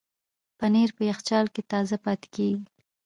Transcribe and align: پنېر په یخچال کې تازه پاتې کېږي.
پنېر 0.57 0.89
په 0.97 1.01
یخچال 1.11 1.45
کې 1.53 1.61
تازه 1.71 1.95
پاتې 2.05 2.27
کېږي. 2.35 2.61